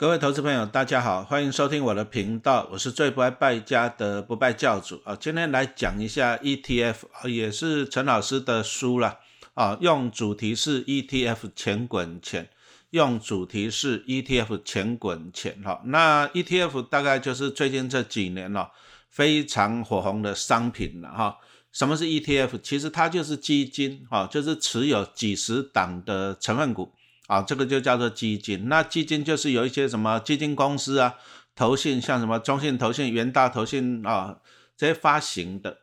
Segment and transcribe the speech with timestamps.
[0.00, 5.14] 各位投资朋友，大家好，欢迎收听我的频道，我是最不爱败家的不败教主啊。
[5.14, 9.18] 今天来讲一下 ETF，也是陈老师的书了
[9.52, 9.76] 啊。
[9.82, 12.48] 用主题是 ETF 钱滚钱，
[12.88, 15.82] 用主题是 ETF 钱滚钱哈。
[15.84, 18.70] 那 ETF 大概就是最近这几年了
[19.10, 21.36] 非常火红的商品了哈。
[21.72, 22.58] 什么是 ETF？
[22.62, 26.90] 其实它就是基金哈，就是持有几十档的成分股。
[27.30, 28.68] 啊，这个就叫做基金。
[28.68, 31.14] 那基金就是有一些什么基金公司啊、
[31.54, 34.38] 投信，像什么中信投信、元大投信啊
[34.76, 35.78] 这些发行的。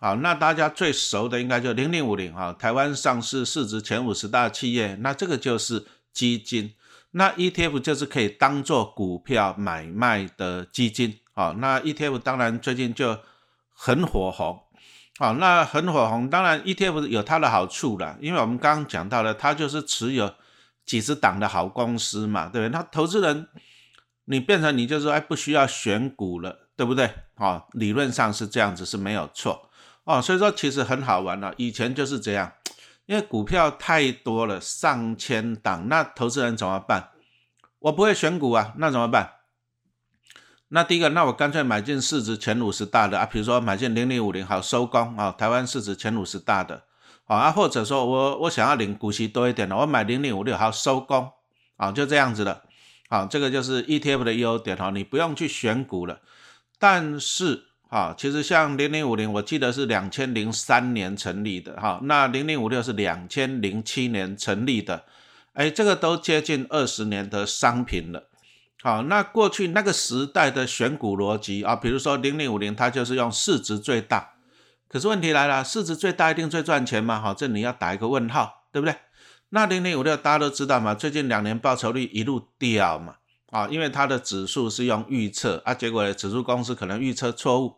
[0.00, 6.74] 好，那大家最熟的应该就零零五零啊，台湾上市市值前五十大企业，那这个就是基金。
[7.12, 11.20] 那 ETF 就是可以当做股票买卖的基金。
[11.32, 13.20] 好，那 ETF 当然最近就
[13.72, 14.60] 很火红。
[15.16, 20.34] 好，那很火红，当然 ETF 有它的好处了，因为我们刚刚讲到了，它就是持有。
[20.88, 22.70] 几十档的好公司嘛，对不对？
[22.70, 23.46] 那投资人，
[24.24, 27.10] 你变成你就是说，哎，不需要选股了，对不对？
[27.36, 29.70] 哦，理论上是这样子是没有错
[30.04, 30.22] 哦。
[30.22, 32.54] 所以说其实很好玩了，以前就是这样，
[33.04, 37.10] 因为股票太多了，上千档，那投资人怎么办？
[37.80, 39.34] 我不会选股啊，那怎么办？
[40.68, 46.84] 那第一个，那我干脆买进市值前五十大的啊，比如说买进零零五零，好收工啊，台湾市值前五十大的。
[47.26, 51.30] 啊，或者说我我想要领股息多一点的，我买零零五六，好收工，
[51.76, 52.62] 啊，就这样子的，
[53.08, 56.20] 啊，这个就是 ETF 的优点哈，你不用去选股了。
[56.78, 65.04] 但是啊，其实像零零五零，我记得是两千零三年成立的哈，那零零五六是两千零七年成立的，
[65.52, 68.24] 哎，这个都接近二十年的商品了。
[68.80, 74.34] 好，那过去那个时代的选股逻辑啊，比如说零零五零，它就是用市值最大。
[74.88, 77.20] 可是问题来了，市值最大一定最赚钱吗？
[77.20, 78.96] 哈，这你要打一个问号，对不对？
[79.50, 83.16] 那零零五六大家都知道嘛，最近两年报酬率一路掉嘛，
[83.50, 87.76] 啊，因为它的指数是用预测啊，结果指数公司可能预测错误，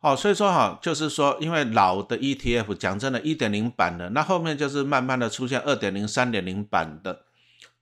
[0.00, 7.22] 哦，所以说哈，就是说，因为老的 ETF 讲真的，一点零版的，那后面就是慢慢的出现二点零、三点零版的，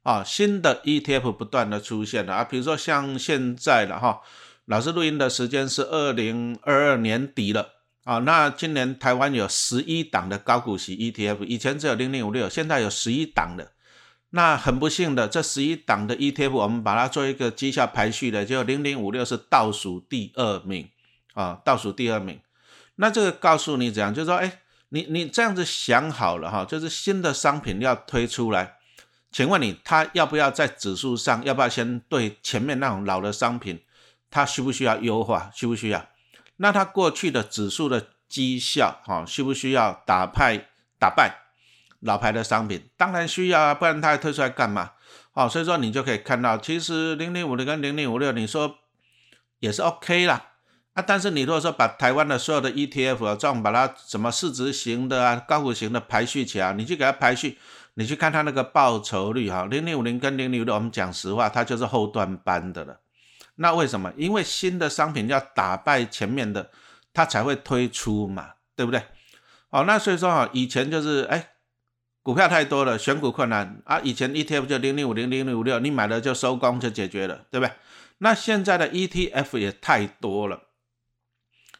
[0.04, 4.20] 啊，新的 ETF 不断的出现了啊，比如说像现在了哈，
[4.66, 7.79] 老师录音的时间是二零二二年底了。
[8.04, 13.72] 啊，那今年台湾有十一档的高股息 ETF，以前只有零零五六，现在有十一档的。
[14.30, 20.88] 那很不幸的，这十一档的 ETF，我们把它做一个绩效排序的，就零零五六是倒数第二名
[21.34, 22.40] 啊，倒数第二名。
[22.94, 28.76] 那这个告诉你怎样，就是说，哎，你你这样子想好了哈，就是新的商品要推出来，
[29.32, 33.82] 请问你，它要不要在指数上，要不要先对前面那种老的商品，
[34.30, 36.06] 它需不需要优化，需不需要？
[36.62, 41.34] 那它过去的指数的绩效，哈，需不需要打败打败
[42.00, 42.90] 老牌的商品？
[42.98, 44.92] 当然需要啊，不然它还推出来干嘛？
[45.32, 48.76] 好，所以说你就可以看到，其实零零五零跟零零五六，你说
[49.60, 50.50] 也是 OK 啦。
[50.92, 51.02] 啊。
[51.02, 57.58] 但是你如果说把台湾的所有的 ETF 啊这样把它什么市值型的啊、高股型的排序起来，你去给它排序，
[57.94, 63.00] 你去看它那个报酬率哈，零零五零跟零零五六，我们讲实话，它就是后段班的了。
[63.62, 64.10] 那为什么？
[64.16, 66.70] 因为新的商品要打败前面的，
[67.12, 69.02] 它才会推出嘛，对不对？
[69.68, 71.50] 哦，那所以说哈，以前就是哎，
[72.22, 74.00] 股票太多了，选股困难啊。
[74.02, 77.72] 以前 ETF 就零零五零零零五六，你买了就收工就解决了，对不对？
[78.18, 80.62] 那现在的 ETF 也太多了，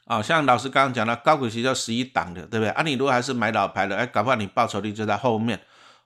[0.04, 2.68] 啊，像老师刚刚讲的，高股息就十一档的，对不对？
[2.68, 5.58] 啊，你如果还是买老牌的，哎，搞不好你报酬率就在后面。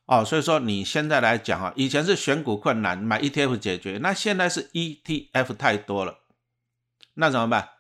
[0.06, 6.19] 哦，所以说你现在来讲啊，以前是选股困难，买 ETF 解决，那现在是 ETF 太多了，
[7.15, 7.70] 那怎么办？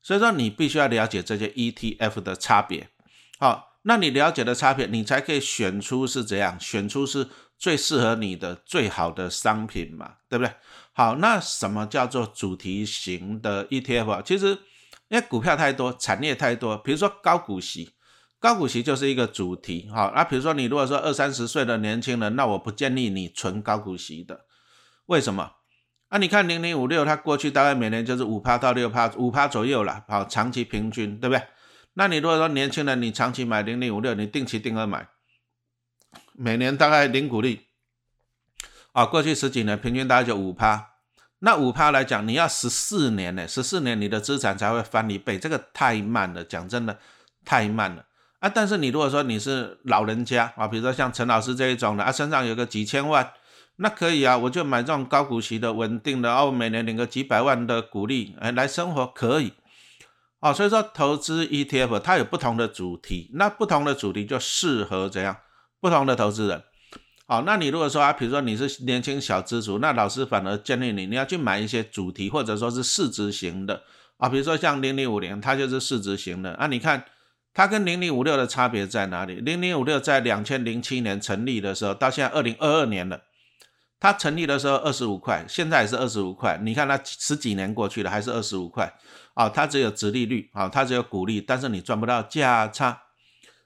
[0.00, 2.88] 所以说你必须要了解这些 ETF 的差别。
[3.38, 7.28] 好，那你了解的差别，你才可以选出是怎样，选出是
[7.58, 10.54] 最适合你的最好的商品嘛，对不对？
[10.94, 14.22] 好，那什么叫做主题型的 ETF 啊？
[14.24, 14.58] 其实
[15.08, 17.95] 因为股票太多，产业太多，比如说高股息。
[18.38, 24.44] 高股息就是一个主题，哈，那比如说你如果说二三十岁的年轻人，那我不建议你存高股息的，
[25.06, 25.52] 为什么？
[26.08, 31.42] 啊，你看零零五六，它过去大概每年就是五趴到六趴，五趴左右了，好，长期平均，对不对？
[31.94, 35.08] 那你如果说年轻人，你长期买零零五六，你定期定额买，
[36.34, 37.62] 每年大概零股利，
[38.92, 40.90] 啊，过去十几年平均大概就五趴，
[41.38, 46.98] 那五趴来讲，你要十四年呢，十四年你的资产才会翻一倍，这个太慢了，讲真的，
[47.44, 48.04] 太慢了。
[48.40, 53.32] 啊，但是你如果说你是老人家啊，比如说像陈老师这一种的啊，身上有个几千万，
[53.76, 59.52] 那可以啊，我就买这种高股息的、稳定的，哦，每年领个几百万的股利，哎，来生活可以。
[60.40, 65.34] 哦，所以说投资 ETF 它有不同的主题，那不同的主题就适合怎样
[65.80, 66.62] 不同的投资人。
[67.26, 73.82] 好，那你如果说啊，比如说你是年轻小资族，那老师反而建议你，你要去买一些主题或者说是市值型的
[74.18, 76.66] 啊，比如说像零零五零，它就是市值型的啊。
[76.66, 77.02] 你看
[77.56, 79.36] 它跟零零五六的差别在哪里？
[79.36, 83.22] 零零五六在两千零七年成立的时候，到现在二零二二年了，
[83.98, 86.58] 它成立的时候二十五块，现在也是二十五块。
[86.62, 88.92] 你看它十几年过去了，还是二十五块
[89.32, 89.48] 啊？
[89.48, 93.04] 它只有值利率啊，它只有股利，但是你赚不到价差。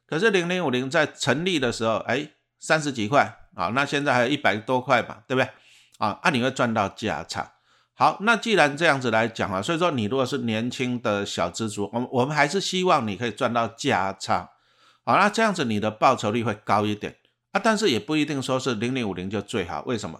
[0.06, 2.28] 可是零零五零在成立的时候，哎，
[2.60, 3.38] 三十几块。
[3.56, 5.50] 啊，那现在还有一百多块吧，对不对？
[5.98, 7.54] 啊，那你会赚到价差。
[8.00, 14.49] 好，那既然这样子来讲啊，所以说你如果是年轻的小资族，我们我们还是希望你可以赚到价差。
[15.05, 17.14] 好，那这样子你的报酬率会高一点
[17.52, 19.82] 啊，但是也不一定说是零零五零就最好。
[19.85, 20.19] 为什么？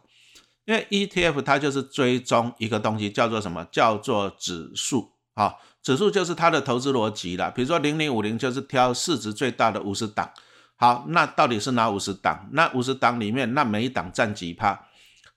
[0.67, 3.67] 因为 ETF 它就是追踪一个东西，叫做什么？
[3.73, 5.13] 叫做指数。
[5.33, 7.51] 啊，指数就是它的投资逻辑了。
[7.51, 10.31] 比如说零零五零就是挑市值最大的五十档。
[10.77, 12.47] 好，那到底是哪五十档？
[12.53, 14.79] 那五十档里面，那每一档占几趴？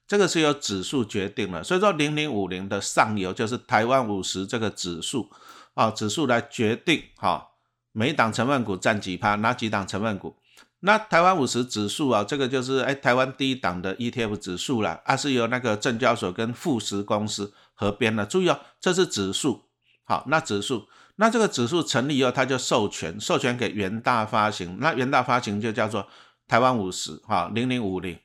[0.08, 1.64] 这个是由指数决定的。
[1.64, 5.30] 所以说，零零五零的上游就是台湾五十这个指数
[5.74, 7.52] 啊，指数来决定哈，
[7.92, 10.36] 每一档成分股占几趴，哪几档成分股？
[10.82, 18.26] 那台湾五十指数啊，这个就是哎台湾第一档的 ETF 指数了，啊是由那个证交所跟富时公司合编的。
[18.26, 19.64] 注意哦，这是指数。
[20.04, 20.88] 好，那指数。
[21.16, 26.08] 那这个指数成立以后，它就授权授权给元大发行，那元大发行就叫做
[26.48, 28.18] 台湾五十哈零零五零。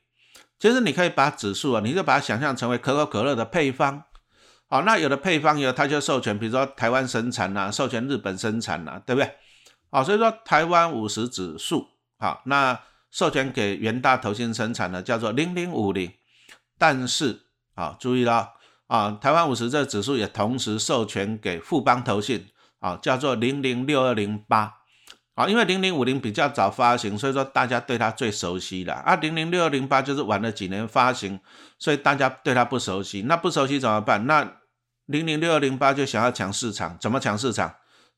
[0.59, 4.03] 其实你可以把指数啊，你就把它想象成为可口可乐的配方。
[4.67, 9.31] 好，那有的配方以后，它就授权，比如说台湾生产呐，授权日本生产呐，对不对？
[9.89, 11.87] 好，所以说台湾五十指数
[12.19, 12.79] 好，那
[13.09, 16.11] 授权给元大投信生产的叫做零零五零。
[16.77, 17.41] 但是
[17.75, 18.51] 啊，注意了
[18.87, 22.47] 啊，台湾五十这指数也同时授权给富邦投信。
[22.81, 24.73] 啊，叫做零零六二零八，
[25.39, 28.95] 啊，因为零零五零比较早发行，所以说大家对它最熟悉了。
[28.95, 31.39] 啊，零零六二零八就是晚了几年发行，
[31.77, 33.21] 所以大家对它不熟悉。
[33.21, 34.27] 那不熟悉怎么办？
[34.27, 34.57] 那
[35.05, 37.73] 零零六二零八就想要抢市场，怎么抢市场？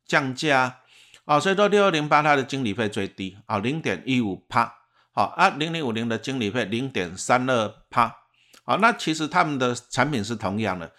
[0.08, 0.80] 降价
[1.26, 4.74] 啊，所以说六二零八它的经理费最低啊，零点一五帕。
[5.12, 8.16] 好啊，零零五零的经理费零点三二帕。
[8.64, 10.92] 好，那其实他们的产品是同样的。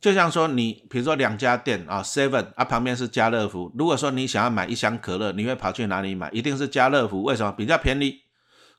[0.00, 3.70] 就像说你，比如说两家店啊，Seven 啊，旁边是家乐福。
[3.76, 6.30] 如果说你想要买一箱可乐，你会跑去哪里买？
[6.30, 7.22] 一定是家乐福。
[7.22, 7.52] 为什么？
[7.52, 8.20] 比较便宜。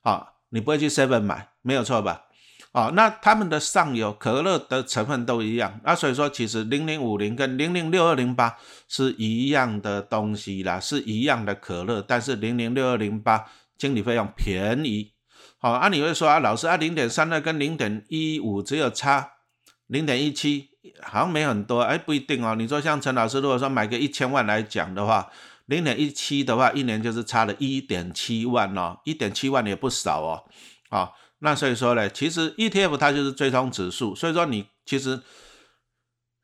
[0.01, 2.23] 啊，你不会去 Seven 买，没有错吧？
[2.71, 5.79] 啊，那他们的上游可乐的成分都一样。
[5.83, 8.57] 那所以说，其实零零五零跟零零六二零八
[8.87, 13.45] 是一样的东西啦，是一样的可乐，但是零零六二零八
[13.77, 15.13] 经理费用便宜。
[15.59, 19.33] 好，啊，你会说啊，老师啊，零点三二跟零点一五只有差
[19.85, 20.70] 零点一七。
[21.03, 22.55] 好像没很多，哎，不一定哦。
[22.55, 25.29] 你说像陈老师，如果说买个一千万来讲的话，
[25.67, 30.43] 零点一七的话，一年就是差了一点七万哦，一点七万也不少哦。
[30.89, 35.21] 啊，那所以说呢，其实 ETF 它就是追踪指数，所以说你其实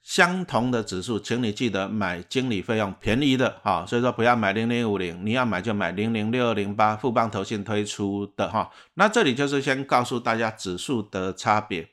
[0.03, 3.85] 相同的指数，请你记得买经理费用便宜的哈。
[3.87, 8.69] 所以说不要买零零五零，你要买就买零零六二零八富邦投信推出的哈。
[8.93, 11.89] 那这里就是先告诉大家指数的差别。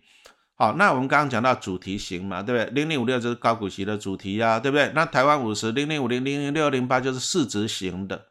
[0.56, 2.72] 好，那我们刚刚讲到主题型嘛，对不对？
[2.72, 4.92] 零零五六就是高股息的主题呀，对不对？
[4.94, 8.26] 那台湾五十零零五零零零六零八就是市值型的。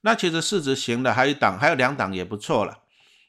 [0.00, 2.78] 那其实市值型的还有一档，还有两档也不错了。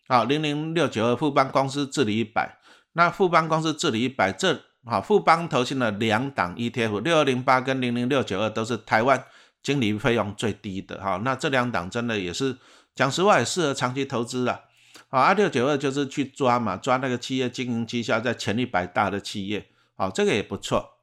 [0.07, 2.57] 好，零零六九二富邦公司治理一百，
[2.93, 9.21] 那富邦公司治理一百，这好富邦投信的两档 ETF 六二零八跟零零六九二都是台湾
[9.61, 11.19] 经理费用最低的哈。
[11.25, 12.55] 那这两档真的也是
[12.95, 14.61] 讲实话也适合长期投资啊。
[15.09, 20.97] 好，二六九二就是去抓嘛，抓那个企业经营绩效在前一百大的企业，好，这个也不错。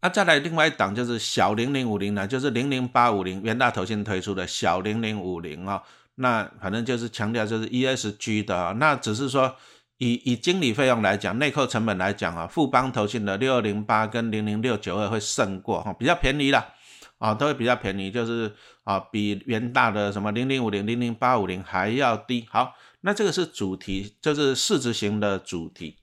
[0.00, 5.82] 那再来另外一档就是小零零五零呢，就是零零八五零，元大投信推出的小零零五零啊，
[6.14, 9.54] 那反正就是强调就是 ESG 的，那只是说
[9.98, 16.72] 以以经理费用来讲，内扣成本来讲啊，富邦投信的六二零八跟零零六九二会胜过哈，比较便宜啦。
[17.18, 18.52] 啊，都会比较便宜，就是
[18.84, 22.46] 啊，比元大的什么零零五零、零零八五零还要低。
[22.50, 25.96] 好，那这个是主题，就是市值型的主题。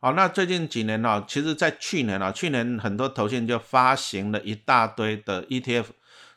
[0.00, 5.86] 好，那最近几年呢，其实在去年啊，去年很多投信就发行了一大堆的 ETF。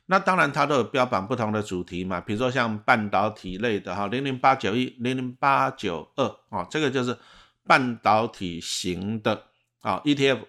[0.07, 7.17] 那当然它都有标榜不同的主题嘛，比如说像半导体类的哈，零零八九一、零零八九二啊，这个就是
[7.65, 9.43] 半导体型的
[9.81, 10.39] 啊 ETF。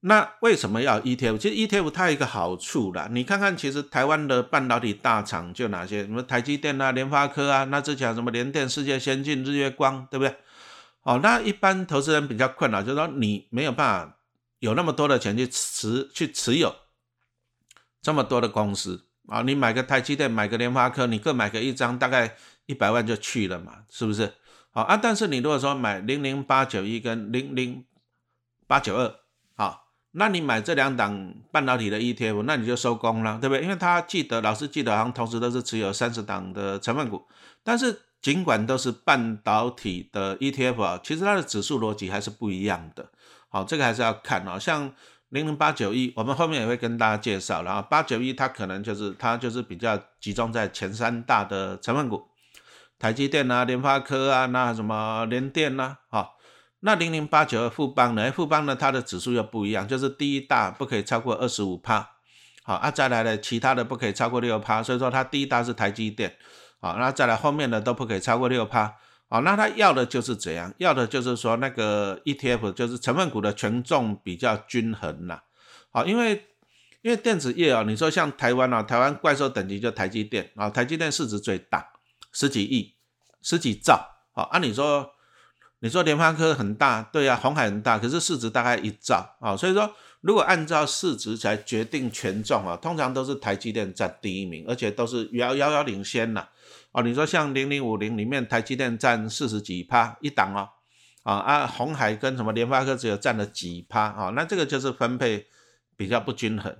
[0.00, 1.38] 那为什么要 ETF？
[1.38, 10.36] 其实 ETF 它有一个好处啦，你看看，其实台湾的半导体大厂就哪些，什么台积电啊、联发科啊，那之前什么联电、世界先进、日月光，对不对？
[11.02, 14.18] 哦，那一般投资人比较困扰，就是说你没有办法
[14.58, 16.74] 有那么多的钱去持去持有
[18.00, 22.36] 这么多的公司啊，你买个台积电、买个联发科，你各买个一张，大概。
[22.66, 24.32] 一百万就去了嘛，是不是？
[24.70, 27.84] 好啊，但是你如果说买零零八九一跟零零
[28.68, 29.12] 八九二，
[30.12, 33.62] 那你买这两档半导体的 ETF，那你就收工了，对不对？
[33.62, 37.22] 因为他记得老师记得好像同时都是持有三十档的成分股，
[37.62, 43.08] 但是尽管都是半导体的 ETF 啊，其实它的指数逻辑还是不一样的。
[43.48, 44.58] 好，这个还是要看哦。
[44.58, 44.92] 像
[45.28, 52.22] 零零八九一，我们后面也会跟大家介绍，然后八九一它可能就是它就是比较集中在前三大的成分股。
[52.98, 56.36] 台积电啊，联发科啊，那什么联电呐，好，
[56.80, 58.32] 那零零八九二富邦呢？
[58.32, 62.10] 富邦呢，它的指数又不一样，就是第一大不可以超过二十五趴，
[62.62, 66.36] 好啊，再来呢，其他的不可以超过六趴，所以说它第一大是台积电，
[66.80, 68.94] 好，那再来后面的都不可以超过六趴，
[69.28, 70.72] 好，那它要的就是怎样？
[70.78, 75.40] 要的就是说那个 ETF 就是成分股的权重比较均衡呐，
[75.90, 76.46] 好，因为
[77.02, 81.88] 因为电子业啊，你说像台湾啊，台湾怪兽等级就台积电啊，台积电市值最大。
[82.32, 82.94] 十几亿、
[83.42, 85.10] 十几兆，好，按理说，
[85.82, 96.46] 你说联发科很大，对呀，红海很大，可是市值大概一兆，啊，所以说如果按照市值才决定权重啊，通常都是台积电占第一名，而且都是遥遥遥领先呐，
[96.92, 100.68] 哦，你说像零零五零里面台积电占四十几趴一档哦，
[101.22, 105.46] 啊啊，红海跟什么联发科只有占了几趴，啊，那这个就是分配
[105.96, 106.76] 比较不均衡，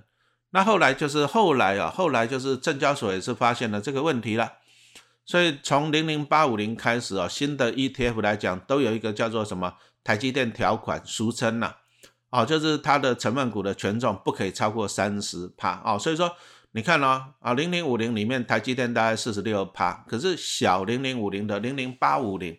[0.51, 4.53] 那后来就是后来啊，后来就是证交所也是发现了这个问题了。
[5.25, 11.75] 所以从零零八五零开始哦，新的 ETF 来讲，都有一个叫做什么台积电条款，俗称呐，
[12.31, 15.97] 哦，就是它的成分股的权重不可以超过三十趴哦。
[15.97, 16.35] 所以说
[16.71, 22.57] 你看哦，啊零零五零里面台积电大概四十六趴，可是小零零五零的零零八五零，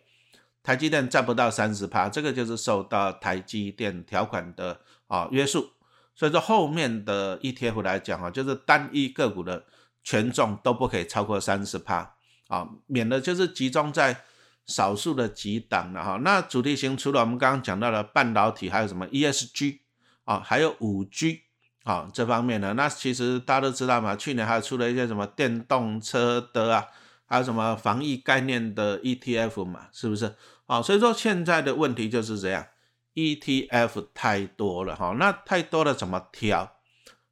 [0.62, 5.70] 台积电占不到三十趴，这个就是受到台积电条款的啊约束。
[6.14, 9.64] 所以说后面的 ETF 来讲啊，就是单一个股的
[10.04, 12.14] 权重都不可以超过三十趴。
[12.52, 14.24] 啊，免得就是集中在
[14.66, 16.18] 少数的几档了哈。
[16.22, 19.78] 那主题型除了我们刚刚讲到的半导体，还有什么 ESG
[20.24, 21.44] 啊，还有五 G
[21.84, 22.74] 啊这方面呢？
[22.74, 26.84] 那其实大家都知道嘛，去年还出了一些什么电动车的啊，
[27.24, 30.34] 还有什么防疫概念的 ETF 嘛，是不是？
[30.66, 32.66] 啊，所以说现在的问题就是这样
[33.14, 36.70] ，ETF 太多了哈，那太多了怎么挑？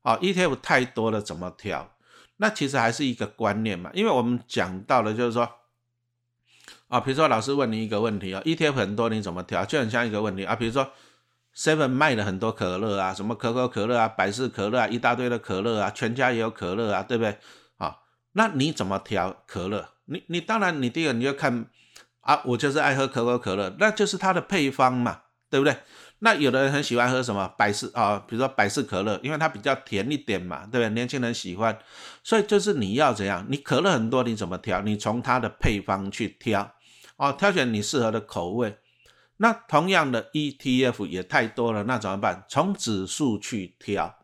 [0.01, 1.93] 啊，ETF 太多了怎么挑？
[2.43, 5.47] 那其实还是一个观念嘛，因为我们讲到了，就是说，
[6.89, 10.91] 啊，比如说老师问你一个问题啊，ETF 很多你怎么挑，就很像一个问题啊，比如说
[11.55, 17.37] Seven 卖了很多可乐啊，什么可口可乐啊、百事可乐啊，一大堆的可乐啊，全家也有可乐啊，对不对？
[17.77, 17.99] 啊，
[18.33, 19.91] 那你怎么挑可乐？
[20.07, 21.67] 你你当然你第一个你就看
[22.23, 25.21] 啊，我就是爱喝可口可乐，那就是它的配方嘛，
[25.51, 25.77] 对不对？
[26.21, 30.91] 那有的人很喜欢喝什么百事啊，比如说百事可乐，因为它比较甜一点嘛，对不对？
[30.91, 31.79] 年轻人喜欢，
[32.23, 33.47] 所以就是你要怎样？
[33.49, 34.83] 你可乐很多，你怎么挑？
[34.83, 36.75] 你从它的配方去挑，
[37.17, 38.79] 哦，挑选你适合的口味。
[39.39, 42.45] 那同样的 ETF 也太多了，那怎么办？
[42.49, 44.15] 从指数去挑，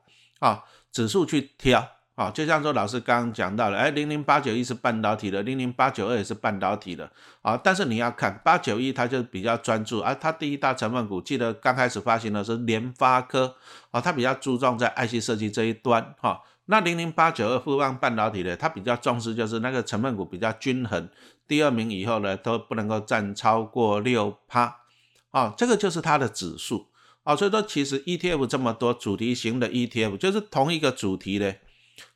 [0.40, 1.95] 啊，指数去挑。
[2.16, 7.10] 啊，就像说老师刚刚讲到了，哎，零零八九一是半导体的，零零八九二也是半导体的，
[7.42, 13.56] 啊，但是你要看八九一，它就比较专注，啊，它第一大成分股，记得刚开始发行的是联发科，
[13.90, 21.10] 啊，它比较注重在 IC 设计这一端，哈，那零零八九二富邦半导体的，它比较重视就是那个成分股比较均衡，
[21.46, 24.78] 第二名以后呢都不能够占超过六趴，
[25.32, 26.86] 啊，这个就是它的指数，
[27.24, 31.56] 啊，所以说其实 ETF 这么多主题型的 ETF，就是同一个主题的。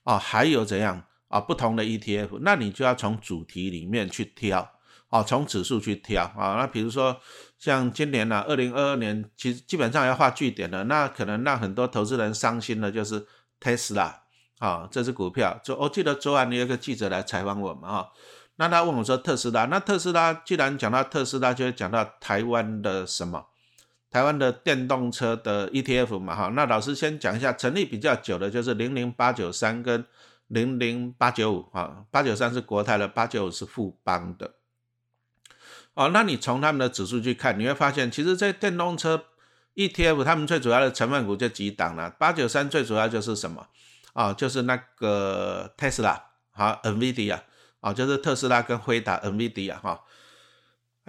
[0.04, 1.40] 啊，还有怎样啊？
[1.40, 4.70] 不同的 ETF，那你就要从主题里面去挑，
[5.08, 6.56] 啊，从指数去挑啊。
[6.58, 7.20] 那比如说
[7.58, 10.84] 像今年呢，二零二二年，其实基本上要画句点了。
[10.84, 13.26] 那可能让很多投资人伤心的，就是
[13.60, 14.22] 特斯拉
[14.58, 15.60] 啊，这只股票。
[15.62, 18.08] 就我记得昨晚有一个记者来采访我们啊，
[18.56, 23.46] 那他问我说特斯拉，那特斯拉既然讲到特斯拉，就会讲到台湾的什么？
[24.10, 30.04] 台湾的电动车的 ETF 嘛，哈，那老师先讲一下，成立比较久的就是零零八九三跟
[30.48, 34.54] 零零八九五，啊，八九三是国泰的，八九五是富邦的，
[35.94, 39.26] 哦，那你从他们的指数去看，你会发现，其实这电动车
[39.76, 43.68] ETF，他们最主要的成分股就几档了，八九三最主要就是什么，
[44.12, 47.42] 啊，就是那个特斯拉，好，NVIDIA，
[47.78, 50.00] 啊，就是特斯拉跟辉达，NVIDIA，哈。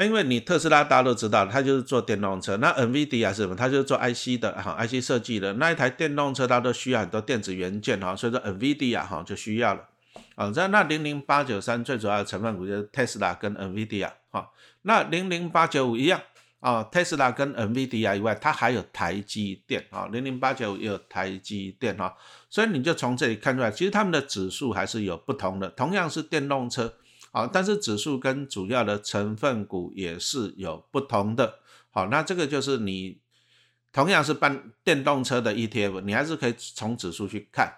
[0.04, 2.58] 因为你特斯拉大家都知道，它就是做电动车。
[2.58, 3.56] 那 NVIDIA 是什么？
[3.56, 5.54] 它就是做 IC 的哈，IC 设计的。
[5.54, 9.88] 那一台电动车它都需要很多电子元件哈，所以说 NVIDIA 哈就需要了。
[10.36, 14.50] 啊，在那零零八九三最主要的成分股就是特斯拉跟 NVIDIA 哈。
[14.84, 16.20] 那零零八九五一样
[16.60, 22.16] 啊，特斯拉跟 NVIDIA 以外，它还有台积电啊，零零八九五也有台积电哈。
[22.50, 26.94] 所以你就从这里看出来，其实他们的指数还是有不同的，同样是电动车。
[27.32, 31.60] 好，但是指数跟主要的成分股也是有不同的。
[31.90, 33.20] 好，那这个就是你
[33.94, 37.74] 同样是办电动车的 ETF，你还是可以从指数去看。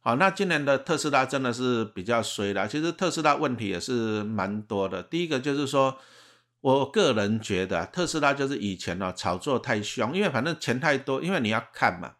[0.00, 2.68] 好，那今年的特斯拉真的是比较衰了。
[2.68, 5.02] 其实特斯拉问题也是蛮多的。
[5.02, 5.98] 第一个就是说，
[6.60, 12.12] 我个人觉得特斯拉就是以前呢炒作太凶，因为反正钱太多，因为你要看嘛。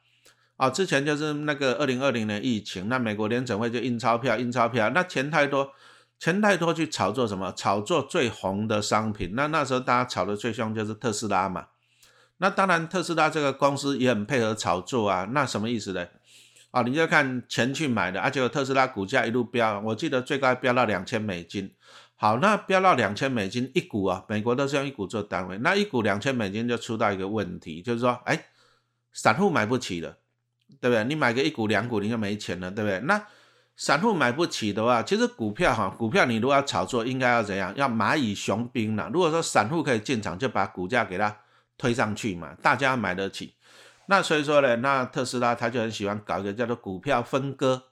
[0.57, 5.71] 啊，之前就是那个二零二零年疫情，那美国联准会就印钞票，印钞票，那钱太多，
[6.19, 7.53] 钱太多去炒作什么？
[7.53, 9.33] 炒作最红的商品。
[9.35, 11.67] 那那时候大家炒的最凶就是特斯拉嘛。
[12.39, 15.29] 那当然特斯拉这个公司也很配合炒作啊。
[15.33, 16.07] 那什么意思呢？
[16.71, 21.73] 啊，你就看钱去买的，而且特斯拉股价一路飙，我记得最高飙到两千美金。
[22.17, 28.47] 好，那飙到两千美金一股啊，美国都是用一股做单位，那一股两千美金就出到一个问题，就是说，哎，
[29.13, 30.17] 散户买不起了。
[30.81, 31.05] 对不对？
[31.05, 32.99] 你买个一股两股你就没钱了，对不对？
[33.05, 33.25] 那
[33.77, 37.75] 散户买不起的话，其实股票哈，股票你如果要炒作，应该要怎样？
[37.77, 39.11] 要蚂蚁雄兵了。
[39.13, 41.37] 如果说散户可以进场，就把股价给它
[41.77, 43.55] 推上去嘛，大家买得起。
[44.07, 47.83] 那所以说呢，那特斯拉他就很喜欢搞一个叫做股票分割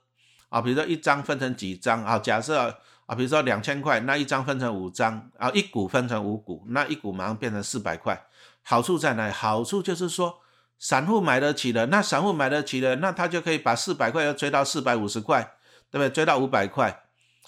[0.49, 2.75] 啊，比如说一张分成几张啊，假设
[3.05, 8.25] 啊，比如说两千块，那一张分成五张啊，一股分成五股，那一股马上变成四百块。
[8.63, 9.31] 好处在哪里？
[9.31, 10.39] 好处就是说。
[10.77, 15.53] 散户买得起的，那散户买得起的，那他就可以把四百块要追到四百五十块，
[15.95, 16.09] 对不对？
[16.09, 17.03] 追到五百块，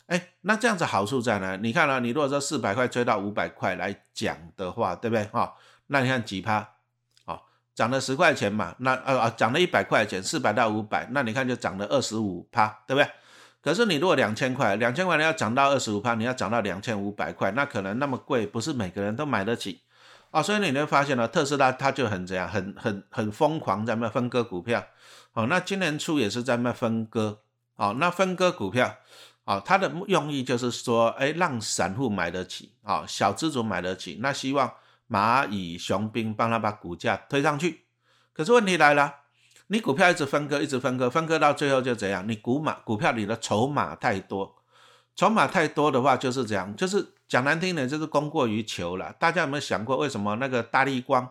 [0.06, 1.58] 哎，那这样子好处在哪？
[1.58, 5.26] 你看啊，你如果说四百块追到五百块来讲的话，对不对？
[5.26, 5.54] 哈，
[5.88, 6.66] 那你看几趴？
[7.26, 7.42] 哦，
[7.76, 13.12] 涨了十块钱嘛，那呃啊，涨了一百块钱，四百到五百，那你看就涨了二十五趴，对不对？
[13.62, 19.82] 可是你如果两千块，两千块你要涨到二十五趴，你要涨到两千五百块，那可能那么贵，不是每个人都买得起。
[20.32, 24.86] 啊，所以你会发现呢，特斯拉它就很怎样，很很很疯狂在卖分割股票。
[25.34, 27.40] 哦，那今年初也是在卖分割。
[27.78, 28.98] 哦，那分割股票，
[29.46, 34.20] 哦，它的用意就是说，哎，让散户买得起，啊，小资主买得起。
[34.22, 34.72] 那希望
[35.10, 37.86] 蚂蚁雄兵帮他把股价推上去。
[38.34, 39.16] 可是问题来了，
[39.68, 42.28] 你股票一直分割，一直分割，分割到最后就怎样？
[42.28, 44.58] 你股码股票里的筹码太多，
[45.16, 47.14] 筹码太多的话就是这样，就是。
[47.28, 49.12] 讲难听点，就是供过于求了。
[49.20, 51.30] 大家有没有想过，为什么那个大力光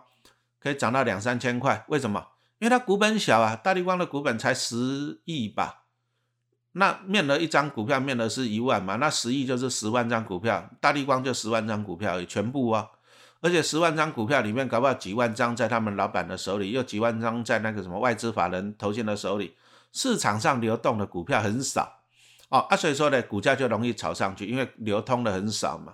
[0.59, 1.83] 可以涨到两三千块？
[1.87, 2.23] 为什么？
[2.59, 5.85] 因为它股本小啊，大力光的股本才十亿吧。
[6.77, 12.87] 那面额一张股票面额是一万嘛，那十亿就是十万张股票，大力光就十万张股票，全部啊。
[13.41, 19.55] 而且十万张股票里面，搞不好几万张在他们老板的手里，又几万张在那个什么外资法人投信的手里，
[19.91, 21.99] 市场上流动的股票很少。
[22.49, 25.93] 哦啊，所以说呢，股价就容易炒上去，因为流通的很少嘛。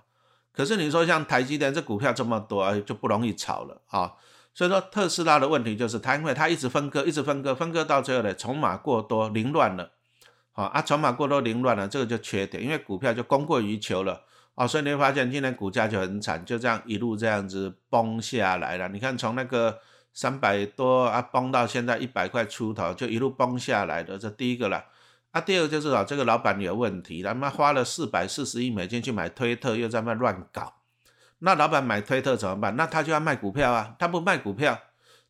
[0.54, 4.14] 可是你说像台积电这股票这么多，就不容易炒了啊。
[4.54, 9.92] 所以说特斯拉的问题就是它，因为它一直分割，一直分割，分割到最后呢，筹码过多，凌乱了。
[10.56, 14.22] 好啊，筹码过多，凌乱了，这个就缺点，因为股票就供过于求了
[14.54, 14.68] 啊。
[14.68, 18.88] 所以你会发现今年股价就很惨，就这样一路这样子崩下来了。
[18.90, 19.80] 你看从那个
[20.14, 24.86] 三百多啊崩到现在一百块出头，就一路崩下来的，这第一个了。
[25.32, 30.76] 啊，第二个就是啊，这个老板有问题，他妈花了四百四十亿美金去买推特，又在那乱搞。
[31.40, 32.76] 那老板买推特怎么办？
[32.76, 34.80] 那他就要卖股票啊，他不卖股票，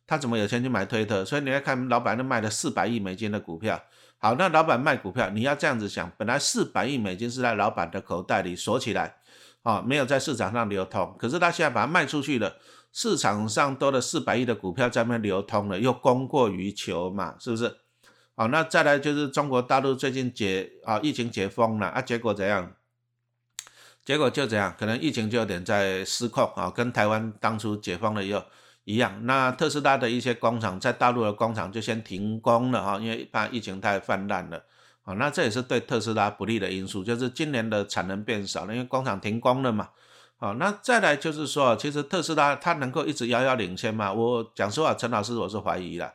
[0.06, 1.24] 他怎么有钱去买推特？
[1.24, 3.82] 所以你要看老板都卖了四百亿美金的股票。
[4.24, 9.16] 好，那老板卖股票，你要这样子想，本来四百亿美金是在老板的口袋里锁起来，
[9.62, 11.14] 啊，没有在市场上流通。
[11.18, 12.56] 可是他现在把它卖出去了，
[12.90, 17.76] 市场上多了四百亿的股票在那流通了，又供过于求嘛，是不是？
[18.34, 22.72] 好，那再来就是中国大陆最近解啊，疫情解封了啊，结果怎样？
[24.06, 28.42] 结果就这样，可能疫情就有点在失控啊，跟台湾当初解封了以后
[28.84, 29.26] 一样。
[29.26, 34.62] 那特斯拉的一些工厂在大陆的工厂就先停工了哈，因为怕疫情太泛滥了
[35.02, 35.14] 啊。
[35.14, 39.88] 那这也是对特斯拉不利的因素，就是今年的产能变少了，因为工厂停工了嘛。
[40.36, 44.12] 好，那再来就是说，其实特斯拉它能够一直遥遥领先嘛？
[44.12, 46.12] 我讲实话，陈老师我是怀疑了。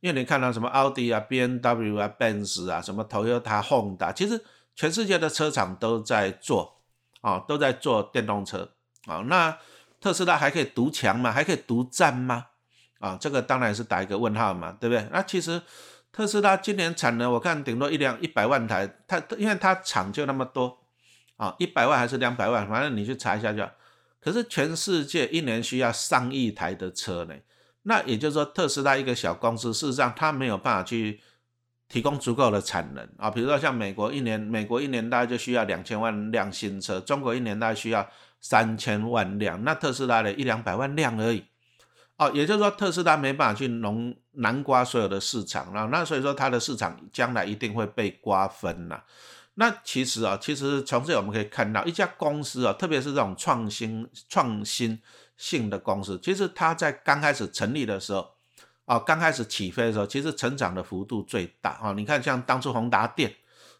[0.00, 4.42] 因为你看到什么奥迪啊、B N W 啊、Benz 啊、什么 Toyota、Honda，其实
[4.74, 6.80] 全世界的车厂都在做
[7.20, 8.70] 啊，都在做电动车
[9.06, 9.18] 啊。
[9.26, 9.56] 那
[10.00, 11.30] 特斯拉还可以独强吗？
[11.30, 12.46] 还可以独占吗？
[12.98, 15.06] 啊，这个当然是打一个问号嘛，对不对？
[15.12, 15.60] 那其实
[16.12, 20.78] 特斯拉今年产能我看顶多一辆一百万台，它因为它厂就那么多
[21.36, 23.66] 啊，一百万还是两百万，反正你去查一下就。
[24.20, 27.34] 可是全世界一年需要上亿台的车呢。
[27.84, 31.18] 那也就是说，特斯拉一个小公司，事实上它没有办法去
[31.90, 33.30] 提供足够的产能啊。
[33.30, 38.08] 比如说像美国一年，美国一年大概就需要两千万辆新车，中国一年大概需要
[38.40, 41.44] 三千万辆，那特斯拉的一两百万辆而已。
[42.16, 49.04] 哦，也就是说特斯拉没办法去农南瓜所有的市场了，那所以说它的市场将来一定会被瓜分了。
[49.54, 55.00] 那其实啊，其实从这里我们可以看到，一家公司啊，特别是这种创新创新
[55.36, 58.30] 性的公司，其实它在刚开始成立的时候，
[58.90, 61.92] 啊，刚开始起飞的时候，其实成长的幅度最大啊。
[61.92, 63.32] 你看，像当初宏达电，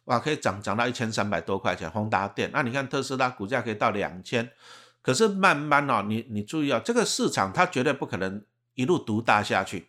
[0.04, 2.48] 哇，可以涨涨到一千三百多块钱，宏达电。
[2.52, 4.48] 那你看特斯拉股价可以到两千，
[5.02, 8.40] 可是慢慢哦，你你注意啊，这个市场它绝对不可能
[8.74, 9.88] 一路独大下去。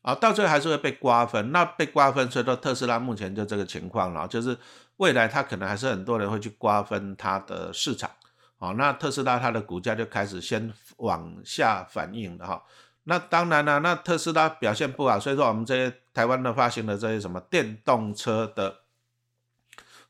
[0.00, 1.52] 啊，到最后还是会被瓜分。
[1.52, 4.56] 那被瓜分，所以说特斯拉目前就这个情况了，就是
[4.96, 8.10] 未来它可能还是很多人会去瓜分它的市场。
[8.58, 12.62] 好，那特斯拉它的股价就开始先往下反应了哈。
[13.04, 18.80] 那当然了，那特斯拉表现不好，所以说我们这些台湾的发行的这些什么电动车的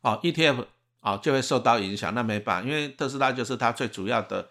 [0.00, 0.66] 啊 ETF
[1.00, 2.14] 啊就会受到影响。
[2.14, 4.48] 那没办法，因为特斯拉就是它最主要的。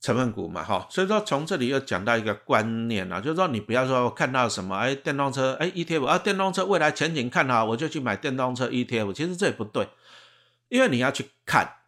[0.00, 9.88] 成分股嘛，哈，所以说从这里又讲到一个观念啊，就是说你不要说看到什么，哎，电动车，哎，ETF 啊，电动车未来前景看好，我就去买电动车 ETF，其实这也不对，
[10.68, 11.78] 因为你要去看，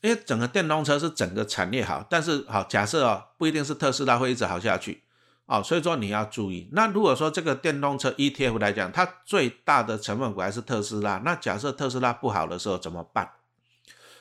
[0.00, 5.04] 因为整个电动车是整个产业好，但是好假设哦，不一定是特斯拉会一直好下去，
[5.50, 6.68] 哦，所以说你要注意。
[6.70, 13.32] 那如果说这个电动车 ETF 来讲，它最大的成分股还是特斯拉，那假设特斯拉不好的时候怎么办？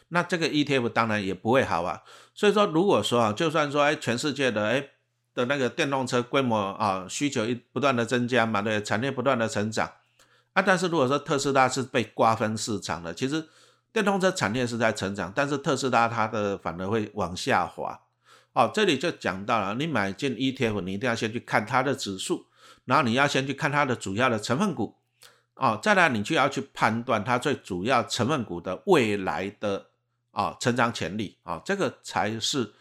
[0.08, 2.02] 那这个 ETF 当然也不会好啊，
[2.34, 4.88] 所以说如果说啊，就算说哎，全世界的哎
[5.36, 9.88] 的那个电动车规模啊需求一不断的增加嘛，对，产业不断的成长
[10.54, 13.48] 啊，但是如果说特斯拉是被瓜分市场的，其实
[13.94, 18.00] 电动车产业是在成长，但是特斯拉它的反而会往下滑。
[18.60, 22.46] 哦，这里就讲到了，你买进 ETF，你一定要先去看它的指数，
[22.86, 24.96] 然后你要先去看它的主要的成分股，
[25.56, 29.86] 哦，再来你就要去判断它最主要成分股的未来的。
[30.32, 32.72] 啊，成长潜力啊，这个才是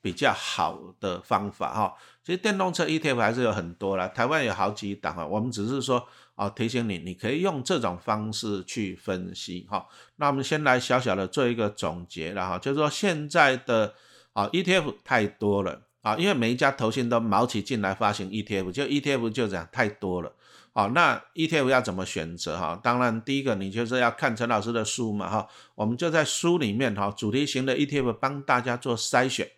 [0.00, 1.94] 比较好的方法哈。
[2.22, 5.26] 其实电动车 ETF 还是有很多了，台湾有好几档啊。
[5.26, 9.88] 我们只是说啊，提醒你，你可以用这种方式去分析哈。
[10.16, 13.94] 那我们先来小小的做一个总结了哈，就是说现在的
[14.32, 20.32] 啊 ETF 太多了啊，因为每一家投信都毛起进来发行 ETF，就 ETF 就这样太多了。
[20.72, 22.78] 好，那 ETF 要怎么选择哈？
[22.80, 25.48] 当然，第一个你就是要看陈老师的书嘛哈。
[25.74, 29.50] 我们就在书里面哈，主题型的 ETF 帮大家做筛选，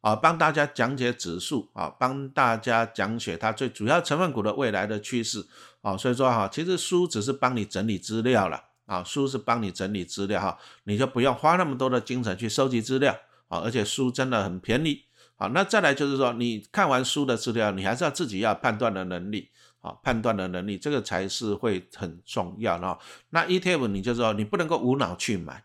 [0.00, 5.46] 啊，帮大家讲解指数啊，帮大家讲解它最主要成分股的未来的趋势
[5.82, 5.94] 啊。
[5.98, 13.14] 所以说哈，其实书只是帮你整理资料了啊，书是帮你整理资料哈，你就不用花那么多的精神去收集资料
[13.54, 15.04] 啊，而且书真的很便宜。
[15.36, 19.50] 好，那再来就是说，你看完书的资料，你还是要自己要判断的能力。
[19.84, 22.98] 啊，判断的能力，这个才是会很重要的。
[23.28, 25.62] 那 ETF 你就说你不能够无脑去买，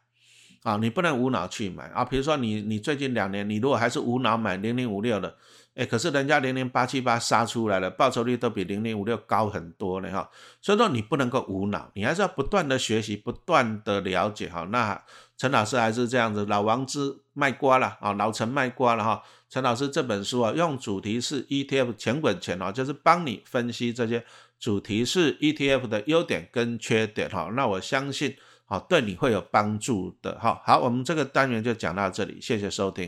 [0.64, 2.04] 啊，你不能无脑去买啊。
[2.04, 5.38] 比如说你你最近两年，你如果还是无脑买零零五六的，
[5.74, 10.30] 哎，可是人家零零八七八杀出来了，报酬率都比零零五六高很多了哈。
[10.62, 14.68] 所以说你不能够无脑，你还是要不断的学习，不断的了解哈。
[14.70, 15.02] 那
[15.38, 19.24] 陈老师还是这样子，老王之卖瓜了啊，老陈卖瓜了哈。
[19.50, 24.26] 陈老师这本书啊，用主题是 ETF 钱滚钱啊，就是帮你分析这些
[24.60, 27.50] 主题是 ETF 的优点跟缺点哈。
[27.56, 30.62] 那我相信，啊对你会有帮助的哈。
[30.66, 33.08] 好，我们这个单元就讲到这里，谢谢收听。